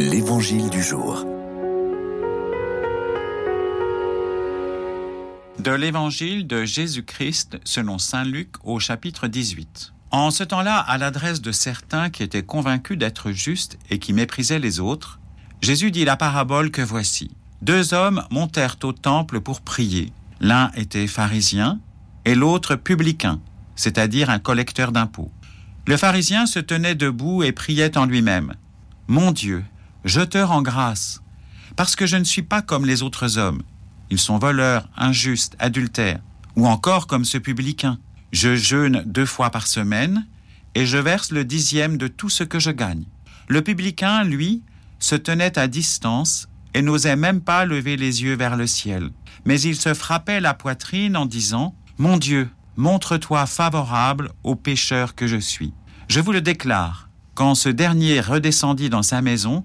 [0.00, 1.24] L'Évangile du jour.
[5.58, 9.92] De l'Évangile de Jésus-Christ selon Saint Luc au chapitre 18.
[10.12, 14.60] En ce temps-là, à l'adresse de certains qui étaient convaincus d'être justes et qui méprisaient
[14.60, 15.18] les autres,
[15.62, 17.32] Jésus dit la parabole que voici.
[17.62, 20.12] Deux hommes montèrent au temple pour prier.
[20.40, 21.80] L'un était pharisien
[22.24, 23.40] et l'autre publicain,
[23.74, 25.32] c'est-à-dire un collecteur d'impôts.
[25.88, 28.54] Le pharisien se tenait debout et priait en lui-même.
[29.08, 29.64] Mon Dieu,
[30.04, 31.22] je te rends grâce,
[31.76, 33.62] parce que je ne suis pas comme les autres hommes.
[34.10, 36.20] Ils sont voleurs, injustes, adultères,
[36.56, 37.98] ou encore comme ce publicain.
[38.32, 40.26] Je jeûne deux fois par semaine,
[40.74, 43.04] et je verse le dixième de tout ce que je gagne.
[43.48, 44.62] Le publicain, lui,
[44.98, 49.10] se tenait à distance et n'osait même pas lever les yeux vers le ciel.
[49.44, 55.26] Mais il se frappait la poitrine en disant Mon Dieu, montre-toi favorable au pécheur que
[55.26, 55.72] je suis.
[56.08, 57.07] Je vous le déclare,
[57.38, 59.64] quand ce dernier redescendit dans sa maison,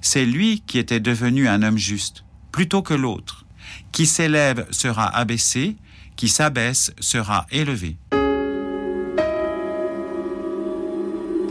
[0.00, 3.44] c'est lui qui était devenu un homme juste, plutôt que l'autre.
[3.92, 5.76] Qui s'élève sera abaissé,
[6.16, 7.98] qui s'abaisse sera élevé.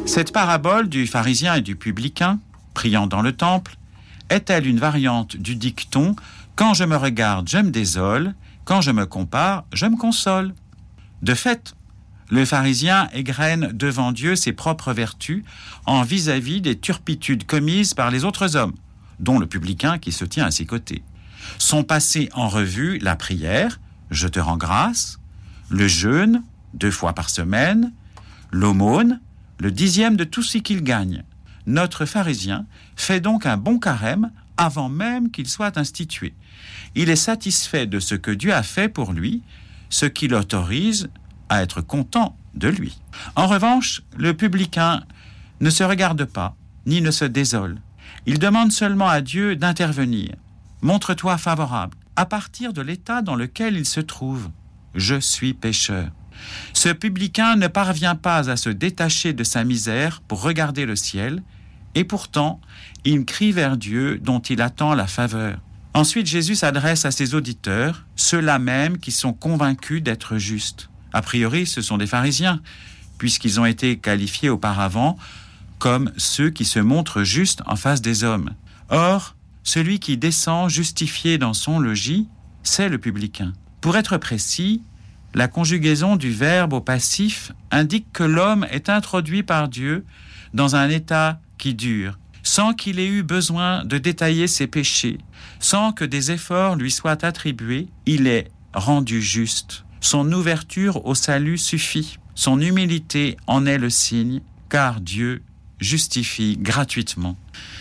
[0.08, 2.40] Cette parabole du pharisien et du publicain,
[2.74, 3.78] priant dans le temple,
[4.32, 6.16] est-elle une variante du dicton
[6.56, 8.34] Quand je me regarde, je me désole,
[8.66, 10.56] quand je me compare, je me console
[11.22, 11.76] De fait,
[12.30, 15.44] le pharisien égrène devant Dieu ses propres vertus
[15.86, 18.76] en vis-à-vis des turpitudes commises par les autres hommes,
[19.20, 21.04] dont le publicain qui se tient à ses côtés.
[21.58, 23.80] Sont passés en revue la prière,
[24.12, 25.20] je te rends grâce,
[25.70, 26.44] le jeûne,
[26.76, 27.92] deux fois par semaine,
[28.52, 29.20] l'aumône,
[29.60, 31.24] le dixième de tout ce qu'il gagne.
[31.66, 36.34] Notre pharisien fait donc un bon carême avant même qu'il soit institué.
[36.96, 39.42] Il est satisfait de ce que Dieu a fait pour lui,
[39.90, 41.10] ce qui l'autorise
[41.50, 43.00] à être content de lui.
[43.36, 45.04] En revanche, le publicain
[45.60, 47.80] ne se regarde pas, ni ne se désole.
[48.26, 50.36] Il demande seulement à Dieu d'intervenir.
[50.82, 54.50] Montre-toi favorable, à partir de l'état dans lequel il se trouve.
[54.96, 56.10] Je suis pécheur.
[56.74, 61.44] Ce publicain ne parvient pas à se détacher de sa misère pour regarder le ciel,
[61.96, 62.62] et pourtant,
[63.04, 65.60] il crie vers Dieu dont il attend la faveur.
[65.94, 70.90] Ensuite, Jésus s'adresse à ses auditeurs, ceux-là même qui sont convaincus d'être justes.
[71.14, 72.62] A priori, ce sont des pharisiens,
[73.18, 75.18] puisqu'ils ont été qualifiés auparavant
[75.78, 78.52] comme ceux qui se montrent justes en face des hommes.
[78.90, 82.28] Or, celui qui descend justifié dans son logis,
[82.64, 83.54] c'est le publicain.
[83.82, 84.82] Pour être précis,
[85.34, 90.06] la conjugaison du verbe au passif indique que l'homme est introduit par Dieu
[90.54, 95.20] dans un état qui dure, sans qu'il ait eu besoin de détailler ses péchés,
[95.60, 99.86] sans que des efforts lui soient attribués, il est rendu juste.
[100.02, 102.18] Son ouverture au salut suffit.
[102.36, 105.44] Son humilité en est le signe, car Dieu
[105.80, 107.38] justifie gratuitement.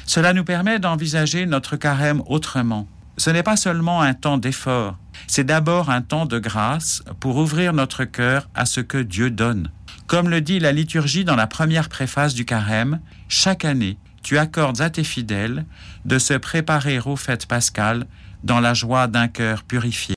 [0.07, 2.89] Cela nous permet d'envisager notre carême autrement.
[3.17, 4.97] Ce n'est pas seulement un temps d'effort,
[5.27, 9.71] c'est d'abord un temps de grâce pour ouvrir notre cœur à ce que Dieu donne.
[10.07, 14.81] Comme le dit la liturgie dans la première préface du carême, chaque année, tu accordes
[14.81, 15.67] à tes fidèles
[16.05, 18.07] de se préparer aux fêtes pascales
[18.45, 20.07] dans la joie d'un cœur purifié.